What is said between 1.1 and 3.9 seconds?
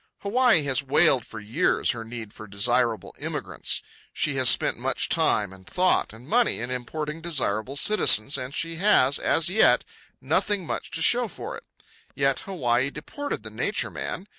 for years her need for desirable immigrants.